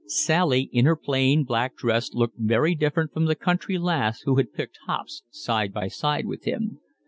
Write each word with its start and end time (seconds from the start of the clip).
Sally 0.07 0.63
in 0.73 0.85
her 0.85 0.95
plain 0.95 1.43
black 1.43 1.75
dress 1.75 2.11
looked 2.11 2.39
very 2.39 2.73
different 2.73 3.13
from 3.13 3.25
the 3.25 3.35
country 3.35 3.77
lass 3.77 4.21
who 4.21 4.37
had 4.37 4.51
picked 4.51 4.79
hops 4.87 5.21
side 5.29 5.71
by 5.71 5.89
side 5.89 6.25
with 6.25 6.45
him. 6.45 6.79